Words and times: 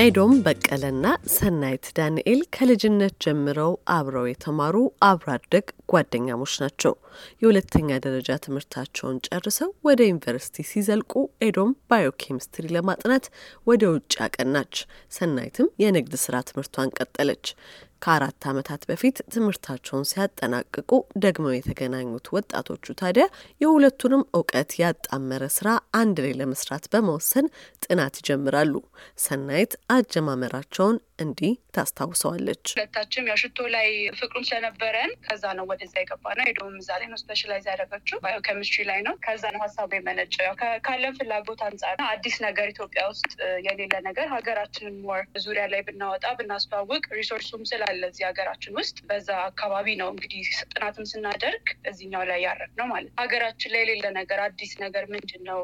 ኤዶም 0.00 0.34
በቀለና 0.44 1.06
ሰናይት 1.34 1.86
ዳንኤል 1.96 2.40
ከልጅነት 2.54 3.14
ጀምረው 3.24 3.72
አብረው 3.94 4.26
የተማሩ 4.28 4.76
አብሮ 5.08 5.28
አደግ 5.34 5.66
ጓደኛሞች 5.90 6.54
ናቸው። 6.62 6.94
የሁለተኛ 7.42 7.98
ደረጃ 8.04 8.38
ትምህርታቸውን 8.44 9.20
ጨርሰው 9.28 9.70
ወደ 9.84 10.00
ዩኒቨርሲቲ 10.08 10.66
ሲዘልቁ 10.70 11.12
ኤዶም 11.46 11.72
ባዮኬሚስትሪ 11.90 12.66
ለማጥናት 12.76 13.26
ወደ 13.66 13.82
ውጭ 13.94 14.14
አቀናች። 14.26 14.74
ሰናይትም 15.12 15.70
የንግድ 15.84 16.14
ስራ 16.24 16.36
ትምህርቷን 16.48 16.94
ቀጠለች። 16.98 17.46
ከአራት 18.02 18.42
ዓመታት 18.50 18.82
በፊት 18.88 19.16
ትምህርታቸውን 19.32 20.06
ሲያጠናቅቁ 20.10 20.90
ደግመው 21.24 21.52
የተገናኙት 21.54 22.26
ወጣቶቹ 22.34 22.94
ታዲያ 23.00 23.24
የሁለቱንም 23.60 24.22
እውቀት 24.36 24.70
ያጣመረ 24.80 25.42
ስራ 25.56 25.68
አንድ 26.00 26.18
ላይ 26.24 26.32
ለመስራት 26.40 26.86
በመወሰን 26.92 27.48
ጥናት 27.84 28.16
ይጀምራሉ። 28.20 28.74
ሰናይት 29.24 29.74
አጀማመራቸውን 29.96 30.96
እንዲህ 31.20 31.52
ታስታውሰዋለች። 31.74 32.64
ሁለታችንም 32.72 33.28
ያው 33.30 33.38
ሽቶ 33.42 33.66
ላይ 33.74 33.88
ፍቅሩም 34.18 34.44
ስለነበረን 34.48 35.12
ከዛ 35.26 35.44
ነው 35.58 35.64
ወደዛ 35.70 35.94
የገባነው። 36.00 36.44
ኤዶም 36.48 36.76
እዛ 36.80 36.90
ላይ 37.00 37.08
ነው 37.10 37.18
specialize 37.22 37.66
ያደረገችው 37.70 38.20
ባዮ 38.24 38.36
ኬሚስትሪ 38.46 38.84
ላይ 38.90 39.00
ነው። 39.06 39.14
ከዛ 39.26 39.44
ነው 39.54 39.60
ሀሳቡ 39.64 39.90
የመነጨው 39.96 40.44
ያው 40.46 40.54
ካለን 40.86 41.16
ፍላጎት 41.18 41.62
አንጻር 41.68 41.96
አዲስ 42.08 42.36
ነገር 42.46 42.68
ኢትዮጵያ 42.74 43.04
ውስጥ 43.12 43.30
የሌለ 43.66 43.94
ነገር 44.08 44.26
ሀገራችንን 44.34 44.96
more 45.04 45.22
ዙሪያ 45.44 45.64
ላይ 45.72 45.82
ብናወጣ 45.88 46.26
ብናስተዋውቅ 46.40 47.04
resource 47.18 47.49
ኡም 47.49 47.64
ስላለ 47.70 48.02
እዚህ 48.10 48.26
ሀገራችን 48.30 48.76
ውስጥ 48.80 48.98
በዛ 49.10 49.30
አካባቢ 49.50 49.88
ነው 50.00 50.10
እንግዲህ 50.14 50.44
ጥናትም 50.72 51.08
ስናደርግ 51.10 51.66
እዚኛው 51.90 52.24
ላይ 52.30 52.40
ያረግነው 52.46 52.88
ማለት 52.92 53.12
ሀገራችን 53.20 53.72
ላይ 53.74 53.82
የሌለ 53.84 54.06
ነገር 54.16 54.40
አዲስ 54.46 54.72
ነገር 54.82 55.04
ምንድን 55.12 55.44
ነው 55.50 55.60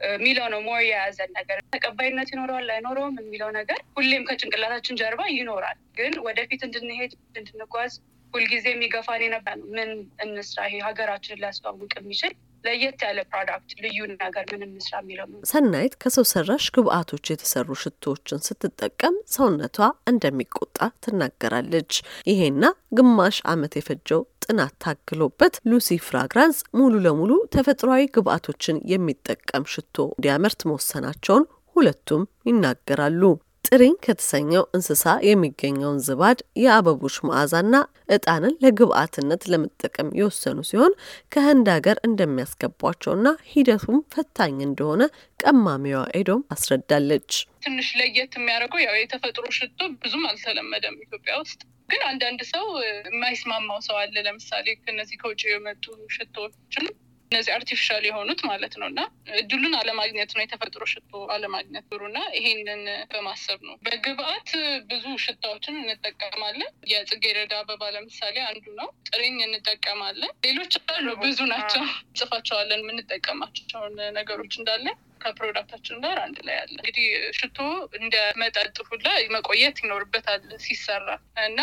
የሚለው 0.00 0.46
ነው 0.52 0.60
more 0.64 0.80
የያዘን 0.84 1.30
ነገር 1.38 1.58
ተቀባይነት 1.74 2.28
ይኖረዋል 2.32 2.68
አይኖረውም 2.74 3.14
የሚለው 3.20 3.50
ነገር 3.58 3.78
ሁሌም 3.96 4.24
ከጭንቅላታችን 4.28 4.98
ጀርባ 5.00 5.22
ይኖራል። 5.34 5.78
ግን 5.98 6.14
ወደፊት 6.26 6.62
እንድንሄድ 6.68 7.12
እንድንጓዝ 7.34 7.92
ሁልጊዜ 8.32 8.66
የሚገፋን 8.72 9.24
የነበር 9.24 9.56
ነው። 9.60 9.68
ምን 9.74 9.90
እንስራ 10.24 10.60
ይሄ 10.68 10.80
ሀገራችንን 10.86 11.40
ሊያስተዋውቅ 11.42 11.92
የሚችል 11.98 12.32
ለየት 12.64 13.00
ያለ 13.06 13.20
product 13.32 13.70
ልዩ 13.84 13.98
ነገር 14.14 14.44
ምን 14.52 14.62
እንስራ 14.68 14.94
የሚለው 15.00 15.26
ሰናይት 15.50 15.94
ከሰው 16.02 16.26
ሰራሽ 16.32 16.66
ግብአቶች 16.76 17.24
የተሰሩ 17.32 17.68
ሽቶዎችን 17.82 18.44
ስትጠቀም 18.46 19.16
ሰውነቷ 19.34 19.78
እንደሚቆጣ 20.12 20.78
ትናገራለች። 21.04 21.92
ይሄና 22.30 22.62
ግማሽ 22.98 23.38
ዓመት 23.52 23.74
የፈጀው 23.78 24.22
ጥናት 24.44 24.74
ታክሎበት 24.84 25.54
ሉሲ 25.70 25.98
ፍራግራንስ 26.06 26.58
ሙሉ 26.78 26.94
ለሙሉ 27.06 27.32
ተፈጥሯዊ 27.54 28.04
ግብአቶችን 28.16 28.82
የሚጠቀም 28.92 29.68
ሽቶ 29.74 29.96
እንዲያመርት 30.12 30.62
መወሰናቸውን 30.70 31.46
ሁለቱም 31.76 32.22
ይናገራሉ። 32.48 33.22
ጥሪኝ 33.64 33.94
ከተሰኘው 34.04 34.64
እንስሳ 34.76 35.04
የሚገኘውን 35.26 35.98
ዝባድ፣ 36.06 36.38
የአበቦች 36.62 37.16
መዓዛና 37.26 37.74
እጣንን 38.08 38.54
ለግብአትነት 38.64 39.42
ለመጠቀም 39.52 40.08
የወሰኑ 40.18 40.58
ሲሆን 40.70 40.92
ከህንድ 41.32 41.68
ሀገር 41.74 41.98
እንደሚያስገቧቸውና 42.08 43.28
ሂደቱም 43.52 43.98
ፈታኝ 44.14 44.56
እንደሆነ 44.66 45.02
ቀማሚዋ 45.40 46.00
ኤዶም 46.18 46.42
አስረዳለች። 46.54 47.30
ትንሽ 47.64 47.88
ለየት 48.00 48.34
የሚያደርገው 48.38 48.82
ያው 48.84 48.96
የተፈጥሮ 49.00 49.46
ሽቶ 49.58 49.80
ብዙም 50.02 50.26
አልተለመደም 50.30 51.00
ኢትዮጵያ 51.04 51.36
ውስጥ። 51.42 51.60
ግን 51.90 52.02
አንዳንድ 52.10 52.40
ሰው 52.50 52.66
የማይስማማው 53.06 53.80
ሰው 53.86 53.96
አለ። 54.02 54.14
ለምሳሌ 54.26 54.66
ከነዚህ 54.82 55.18
ከውጭ 55.22 55.42
የመጡ 55.48 55.84
ሽቶዎችን 56.14 56.86
እነዚህ 57.34 57.52
artificial 57.54 58.04
የሆኑት 58.06 58.40
ማለት 58.48 58.74
ነው 58.80 58.86
እና 58.90 59.00
እድሉን 59.38 59.74
አለማግኘት 59.78 60.32
ነው 60.34 60.42
የተፈጥሮ 60.44 60.82
ሽቶ 60.90 61.22
አለማግኘት 61.34 61.84
ብሩ 61.90 62.02
እና 62.10 62.20
ይሄንን 62.36 62.82
በማሰብ 63.12 63.60
ነው። 63.68 63.74
በግብአት 63.86 64.50
ብዙ 64.90 65.04
ሽታዎችን 65.24 65.78
እንጠቀማለን። 65.82 66.70
የጽጌረዳ 66.92 67.54
አበባ 67.62 67.82
ለምሳሌ 67.94 68.36
አንዱ 68.48 68.66
ነው። 68.80 68.88
ጥሬኝ 69.08 69.38
እንጠቀማለን። 69.48 70.32
ሌሎች 70.46 70.74
አሉ፣ 70.94 71.08
ብዙ 71.24 71.40
ናቸው። 71.52 71.82
ጽፋቸዋለን 72.20 72.84
የምንጠቀማቸውን 72.84 73.96
ነገሮች 74.18 74.54
እንዳለ 74.60 74.86
ከ 75.24 75.34
product 75.34 75.67
ኣችን 75.67 76.00
ጋር 76.04 76.16
አንድ 76.24 76.38
ላይ 76.46 76.56
አለ። 76.62 76.74
እንግዲህ 76.76 77.06
ሽቶ 77.38 77.58
እንደ 77.98 78.14
መጠጥ 78.40 78.76
ሁላ 78.88 79.06
መቆየት 79.34 79.76
ይኖርበታል 79.82 80.42
ሲሰራ 80.64 81.06
እና 81.44 81.60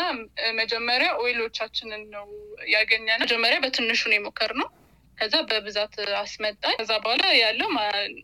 መጀመሪያ 0.61 1.09
oil 1.23 1.40
ኦቻችንን 1.40 2.03
ነው 2.15 2.27
ያገኘነው። 2.73 3.23
መጀመሪያ 3.25 3.59
በትንሹ 3.63 4.01
ነው 4.09 4.17
የሞከርነው። 4.17 4.69
ከዛ 5.21 5.35
በብዛት 5.49 5.95
አስመጣን። 6.19 6.75
ከዛ 6.77 6.91
በኋላ 7.03 7.25
ያለው 7.39 7.69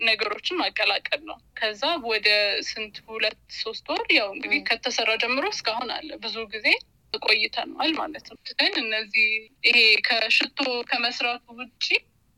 ነገሮችን 0.08 0.60
ማቀላቀል 0.62 1.22
ነው። 1.28 1.38
ከዛ 1.60 1.82
ወደ 2.12 2.30
ስንት 2.70 2.96
ሁለት 3.08 3.42
ሶስት 3.60 3.86
ወር 3.92 4.06
ያው 4.18 4.30
እንግዲህ 4.36 4.62
ከተሰራ 4.70 5.12
ጀምሮ 5.24 5.46
እስካሁን 5.54 5.92
አለ 5.98 6.10
ብዙ 6.24 6.38
ጊዜ 6.54 6.68
ቆይተናል 7.14 7.92
ማለት 8.00 8.26
ነው። 8.32 8.38
ግን 8.60 8.74
እነዚህ 8.82 9.28
ይሄ 9.68 9.78
ከሽቶ 10.08 10.60
ከመስራቱ 10.90 11.46
ውጭ 11.60 11.86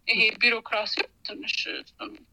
ይሄ 0.07 0.21
ቢሮክራሲ 0.41 0.95
ትንሽ 1.27 1.55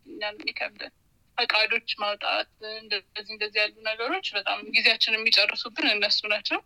እኛን 0.06 0.36
የሚከብደን 0.36 0.92
ፈቃዶች 1.38 1.90
ማውጣት 2.02 2.48
እንደዚህ 2.76 3.32
እንደዚህ 3.34 3.58
ያሉ 3.62 3.74
ነገሮች 3.88 4.26
በጣም 4.36 4.58
ጊዜያችን 4.76 5.16
የሚጨርሱብን 5.16 5.86
እነሱ 5.92 6.20
ናቸው። 6.32 6.58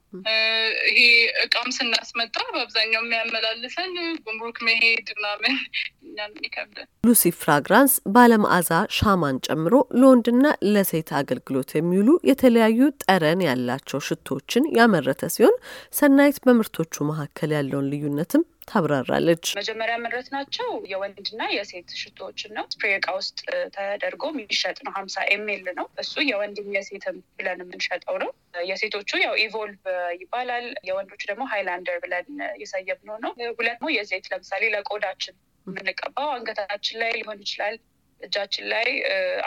ይሄ 0.91 1.00
እቃም 1.44 1.70
ስናስመጣ 1.76 2.36
በአብዛኛው 2.54 3.03
የሚያመላልሰን 3.03 3.94
ጉምሩክ 4.26 4.59
መሄድ 4.69 5.09
ምናምን 5.19 5.54
እኛን 6.04 6.32
የሚከብደን። 6.36 6.88
ሉሲ 7.06 7.32
ፍራግራንስ 7.41 7.94
ባለመዓዛ 8.14 8.70
ሻማን 8.97 9.36
ጨምሮ 9.47 9.75
ለወንድና 10.00 10.44
ለሴት 10.72 11.10
አገልግሎት 11.20 11.70
የሚውሉ 11.76 12.10
የተለያዩ 12.30 12.80
ጠረን 13.04 13.42
ያላቸው 13.47 14.00
ሽቶዎችን 14.09 14.70
ያመረተ 14.78 15.30
ሲሆን 15.34 15.56
ሰናይት 16.00 16.38
በምርቶቹ 16.44 17.04
መካከል 17.10 17.53
ያለውን 17.56 17.91
ልዩነትም 17.92 18.44
ታብራራለች። 18.70 19.44
መጀመሪያ 19.58 19.94
ያመረትናቸው 19.96 20.68
የወንድና 20.91 21.42
የሴት 21.54 21.91
ሽቶዎችን 22.00 22.53
ነው። 22.56 22.64
spray 22.72 22.91
እቃ 22.97 23.08
ውስጥ 23.19 23.38
ተደርጎ 23.76 24.25
የሚሸጥ 24.32 24.76
ነው። 24.86 24.92
ሀምሳ 24.98 25.25
ml 25.34 25.66
ነው 25.78 25.86
እሱ 26.03 26.14
የወንድም 26.28 26.69
የሴትም 26.76 27.19
ብለን 27.38 27.62
የምንሸጠው 27.64 28.16
ነው። 28.25 28.30
የሴቶቹ 28.70 29.10
ያው 29.25 29.34
ኢቮልቭ 29.44 29.82
ይባላል። 30.20 30.66
የወንዶቹ 30.88 31.22
ደግሞ 31.30 31.44
ሃይላንደር 31.53 31.98
ብለን 32.04 32.28
የሰየምነው 32.62 33.18
ነው። 33.25 33.32
ሁለት 33.59 33.78
የዘይት 33.97 34.28
ለምሳሌ 34.32 34.64
ለቆዳችን 34.75 35.36
የምንቀባው 35.66 36.28
አንገታችን 36.34 36.98
ላይ 37.00 37.10
ሊሆን 37.16 37.41
ይችላል 37.44 37.75
እጃችን 38.20 38.66
ላይ 38.72 38.88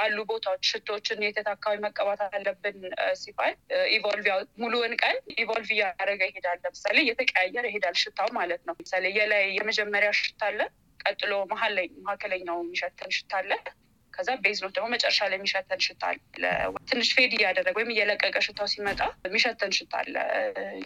አሉ 0.03 0.17
ቦታዎች 0.29 0.63
ሽቶችን 0.71 1.23
የት 1.25 1.47
አካባቢ 1.53 1.77
መቀባት 1.85 2.21
አለብን 2.29 2.77
ሲባል 3.21 3.53
ኢቮልቭ 3.95 4.27
ሙሉውን 4.61 4.93
ቀን 5.01 5.17
evolve 5.37 5.69
እያደረገ 5.75 6.21
ይሄዳል። 6.29 6.59
ለምሳሌ 6.65 6.97
እየተቀያየረ 7.05 7.65
ይሄዳል 7.71 7.97
ሽታው 8.03 8.29
ማለት 8.39 8.63
ነው። 8.67 8.75
ለምሳሌ 8.75 9.05
የላይ 9.17 9.45
የመጀመሪያ 9.57 10.11
ሽታ 10.21 10.43
አለ። 10.49 10.59
ቀጥሎ 10.99 11.31
መሀል 11.51 11.73
ላይ 11.77 11.87
መካከለኛው 12.01 12.59
የሚሸተን 12.63 13.13
ሽታ 13.15 13.33
አለ። 13.41 13.51
ከዛ 14.13 14.29
base 14.43 14.57
note 14.63 14.73
ደግሞ 14.75 14.87
መጨረሻ 14.93 15.19
ላይ 15.29 15.37
የሚሸተን 15.37 15.79
ሽታ 15.85 16.03
አለ። 16.11 16.43
ትንሽ 16.89 17.09
ፌድ 17.15 17.31
እያደረገ 17.37 17.75
ወይም 17.79 17.91
እየለቀቀ 17.93 18.35
ሽታው 18.45 18.67
ሲመጣ 18.73 18.99
የሚሸተን 19.27 19.71
ሽታ 19.77 19.93
አለ። 20.01 20.15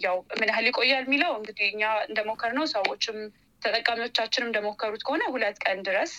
ያው 0.04 0.16
ምን 0.40 0.50
ያህል 0.52 0.66
ይቆያል 0.70 1.04
የሚለው 1.06 1.32
እንግዲህ 1.40 1.66
እኛ 1.74 1.82
እንደሞከር 2.08 2.52
ነው 2.58 2.66
ሰዎችም 2.74 3.18
ተጠቃሚዎቻችንም 3.62 4.48
እንደሞከሩት 4.50 5.02
ከሆነ 5.06 5.22
ሁለት 5.34 5.56
ቀን 5.64 5.78
ድረስ 5.86 6.12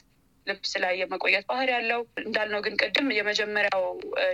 ልብስ 0.50 0.72
ላይ 0.84 0.94
የመቆየት 1.00 1.46
ባህሪ 1.50 1.70
ያለው 1.76 2.02
እንዳልነው 2.22 2.62
ግን 2.66 2.76
ቅድም 2.82 3.08
የመጀመሪያው 3.18 3.84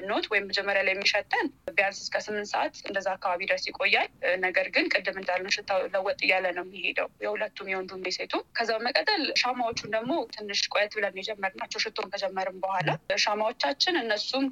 ኖት 0.09 0.25
ወይም 0.31 0.45
መጀመሪያ 0.49 0.81
ላይ 0.87 0.93
የሚሸተን 0.95 1.47
ቢያንስ 1.77 1.99
እስከ 2.03 2.21
ስምንት 2.25 2.49
ሰዓት 2.53 2.75
እንደዛ 2.87 3.07
አካባቢ 3.15 3.41
ድረስ 3.49 3.65
ይቆያል። 3.69 4.09
ነገር 4.45 4.67
ግን 4.75 4.85
ቅድም 4.93 5.17
እንዳልነው 5.21 5.53
ሽታው 5.55 5.81
ለወጥ 5.95 6.19
እያለ 6.27 6.45
ነው 6.57 6.65
የሚሄደው 6.67 7.09
የሁለቱም 7.25 7.71
የወንዱም 7.71 8.05
የሴቱ። 8.09 8.33
ከዛ 8.57 8.69
በመቀጠል 8.77 9.23
ሻማዎቹን 9.41 9.91
ደግሞ 9.95 10.13
ትንሽ 10.35 10.61
ቆየት 10.73 10.93
ብለን 10.97 11.19
የጀመርናቸው 11.21 11.81
ሽቶን 11.85 12.09
ከጀመርን 12.13 12.59
በኋላ 12.63 12.89
ሻማዎቻችን 13.25 14.01
እነሱም 14.01 14.47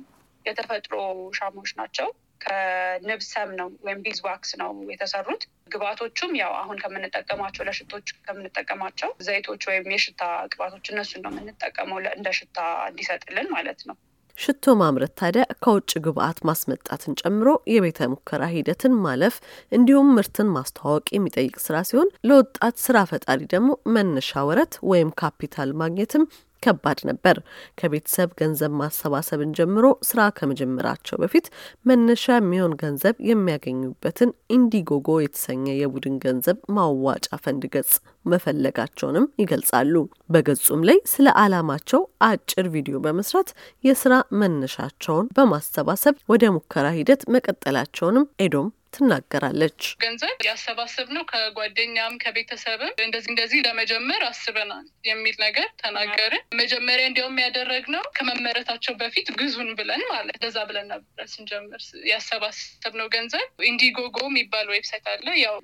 የተፈጥሮ 0.45 0.95
ሻማዎች 1.37 1.71
ናቸው። 1.79 2.07
ከንብ 2.41 3.21
ነው 3.59 3.69
ወይም 3.85 3.99
beeswax 4.05 4.51
ነው 4.61 4.71
የተሰሩት። 4.91 5.43
ግብአቶቹም 5.67 6.31
ያው 6.39 6.53
አሁን 6.59 6.79
ከምንጠቀማቸው 6.81 7.65
ለሽቶች 7.67 8.07
ከምንጠቀማቸው 8.25 9.11
ዘይቶች 9.25 9.61
ወይም 9.69 9.91
የሽታ 9.93 10.21
ቅባቶች 10.51 10.87
እነሱን 10.91 11.23
ነው 11.25 11.31
የምንጠቀመው 11.33 11.99
እንደ 12.13 12.29
ሽታ 12.37 12.59
እንዲሰጥልን 12.89 13.47
ማለት 13.55 13.81
ነው። 13.89 13.95
ሽቶ 14.37 14.65
ማምረት 14.79 15.11
ታዲያ 15.19 15.43
ከውጭ 15.63 15.91
ግብአት 16.05 16.39
ማስመጣትን 16.49 17.17
ጨምሮ 17.21 17.49
የቤተ 17.71 18.07
ሙከራ 18.13 18.43
ሂደትን 18.53 18.93
ማለፍ 19.03 19.35
እንዲሁም 19.71 20.07
ምርትን 20.17 20.49
ማስተዋወቅ 20.55 21.05
የሚጠይቅ 21.15 21.55
ስራ 21.65 21.83
ሲሆን 21.89 22.09
ለወጣት 22.29 22.77
ስራ 22.85 23.05
ፈጣሪ 23.11 23.39
ደግሞ 23.53 23.69
መነሻ 23.95 24.43
ወረት 24.49 24.75
ወይም 24.91 25.11
ካፒታል 25.21 25.71
ማግኘትም 25.81 26.25
ከባድ 26.63 26.99
ነበር። 27.09 27.37
ከቤተሰብ 27.79 28.29
ገንዘብ 28.39 28.71
ማሰባሰብን 28.79 29.51
ጀምሮ 29.57 29.85
ስራ 30.09 30.19
ከመጀመራቸው 30.37 31.17
በፊት 31.23 31.47
መነሻ 31.85 32.25
የሚሆን 32.37 32.73
ገንዘብ 32.81 33.15
የሚያገኙበትን 33.29 34.29
ኢንዲጎጎ 34.55 35.17
የተሰኘ 35.23 35.65
የቡድን 35.79 36.17
ገንዘብ 36.25 36.59
ማዋጫ 36.77 37.27
ፈንድ 37.43 37.65
ገጽ 37.73 37.93
መፈለጋቸውንም 38.33 39.25
ይገልጻሉ። 39.41 39.95
በገጹም 40.33 40.83
ላይ 40.89 40.99
ስለ 41.13 41.27
ዓላማቸው 41.41 42.01
አጭር 42.27 42.67
ቪዲዮ 42.75 42.97
በመስራት 43.05 43.49
የስራ 43.83 44.13
መነሻቸውን 44.41 45.29
በማሰባሰብ 45.37 46.15
ወደ 46.31 46.53
ሙከራ 46.55 46.87
ሂደት 46.97 47.23
መቀጠላቸውንም 47.35 48.29
ኤዶም 48.43 48.69
ትናገራለች። 48.93 49.81
ገንዘብ 50.03 50.35
ያሰባሰብነው 50.47 51.23
ከጓደኛም 51.31 52.19
ከቤተሰብም 52.23 52.93
እንደዚህ 53.05 53.29
እንደዚህ 53.33 53.59
ለመጀመር 53.67 54.23
አስበናል 54.29 54.85
የሚል 55.09 55.35
ነገር 55.45 55.67
ተናገርን። 55.83 56.43
መጀመሪያ 56.61 57.05
እንዲያውም 57.09 57.41
ያደረግነው 57.43 58.05
ከመመረታቸው 58.17 58.95
በፊት 59.01 59.29
ግዙን 59.39 59.71
ብለን 59.79 60.03
ማለት 60.13 60.35
እንደዛ 60.37 60.57
ብለን 60.69 60.87
ነበረ 60.93 61.27
ስንጀምር 61.33 61.81
ያሰባሰብነው 62.13 63.09
ገንዘብ 63.13 63.45
ኢንዲጎጎ 63.69 64.17
የሚባል 64.27 64.67
website 64.73 65.07
አለ 65.13 65.27
ያው 65.43 65.57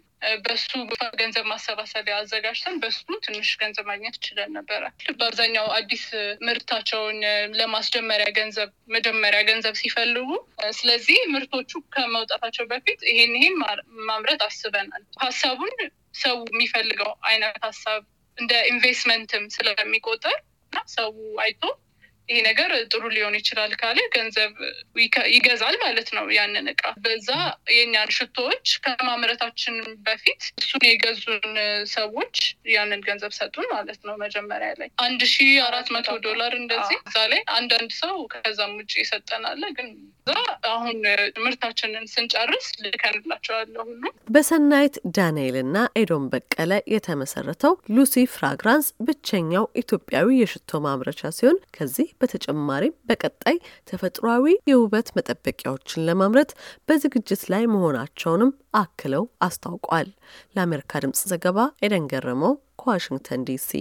በሱ 0.45 0.69
ገንዘብ 1.19 1.45
ማሰባሰቢያ 1.49 2.15
አዘጋጅተን 2.19 2.75
በሱ 2.81 2.97
ትንሽ 3.25 3.49
ገንዘብ 3.61 3.85
ማግኘት 3.89 4.15
ችለን 4.25 4.51
ነበረ። 4.57 4.81
በአብዛኛው 5.19 5.67
አዲስ 5.77 6.03
ምርታቸውን 6.43 7.19
ለማስጀመሪያ 7.59 8.27
ገንዘብ 8.39 8.69
መጀመሪያ 8.95 9.39
ገንዘብ 9.49 9.75
ሲፈልጉ፣ 9.81 10.29
ስለዚህ 10.79 11.19
ምርቶቹ 11.33 11.81
ከመውጣታቸው 11.95 12.67
በፊት 12.71 13.01
ይሄን 13.11 13.35
ይሄን 13.39 13.57
ማምረት 14.09 14.43
አስበናል። 14.47 15.03
ሀሳቡን 15.23 15.73
ሰው 16.21 16.37
የሚፈልገው 16.49 17.11
አይነት 17.29 17.57
ሀሳብ 17.65 18.01
እንደ 18.37 18.53
ኢንቨስትመንትም 18.71 19.45
ስለሚቆጠር 19.49 20.37
ሰው 20.91 21.11
አይቶ 21.41 21.61
ይሄ 22.29 22.39
ነገር 22.47 22.71
ጥሩ 22.91 23.03
ሊሆን 23.13 23.35
ይችላል 23.37 23.71
ካለ 23.79 23.99
ገንዘብ 24.15 24.51
ይገዛል 25.33 25.75
ማለት 25.83 26.09
ነው 26.17 26.25
ያንን 26.35 26.67
እቃ። 26.73 26.83
በዛ 27.05 27.29
የኛን 27.75 28.11
ሽቶዎች 28.17 28.65
ከማምረታችን 28.85 29.75
በፊት 30.05 30.41
እሱን 30.61 30.83
የገዙን 30.89 31.55
ሰዎች 31.95 32.35
ያንን 32.73 33.01
ገንዘብ 33.07 33.33
ሰጡን 33.39 33.67
ማለት 33.73 33.99
ነው። 34.07 34.15
መጀመሪያ 34.23 34.69
ላይ 34.79 34.89
አንድ 35.05 35.23
ሺ 35.31 35.37
አራት 35.67 35.89
መቶ 35.95 36.07
ዶላር 36.27 36.53
እንደዚህ 36.59 36.97
እዛ 37.03 37.17
ላይ 37.33 37.41
አንዳንድ 37.57 37.91
ሰው 38.01 38.15
ከዛም 38.35 38.75
ውጭ 38.79 38.93
ይሰጠናለ። 39.01 39.63
ግን 39.77 39.89
እዛ 40.21 40.37
አሁን 40.71 40.97
ምርታችንን 41.43 42.05
ስንጨርስ 42.11 42.65
ልከንላቸዋለሁ 42.83 43.83
ሁሉ 43.89 44.03
በሰናይት 44.29 44.95
ዳንኤል 45.15 45.55
እና 45.61 45.75
ኤዶም 45.99 46.25
በቀለ 46.33 46.73
የተመሰረተው 46.93 47.73
ሉሲ 47.95 48.25
ፍራግራንስ 48.35 48.87
ብቸኛው 49.07 49.65
ኢትዮጵያዊ 49.81 50.27
የሽቶ 50.39 50.81
ማምረቻ 50.85 51.31
ሲሆን 51.37 51.57
ከዚህ 51.75 52.07
በተጨማሪም 52.21 52.95
በቀጣይ 53.09 53.57
ተፈጥሯዊ 53.87 54.55
የውበት 54.71 55.09
መጠበቂያዎችን 55.17 56.05
ለማምረት 56.09 56.51
በዝግጅት 56.89 57.43
ላይ 57.53 57.65
መሆናቸውንም 57.73 58.51
አክለው 58.81 59.25
አስታውቋል። 59.47 60.09
ለአሜሪካ 60.55 61.01
ድምጽ 61.05 61.21
ዘገባ 61.33 61.57
ኤደን 61.85 62.09
ገረመው 62.13 62.53
ከዋሽንግተን 62.81 63.41
ዲሲ 63.49 63.71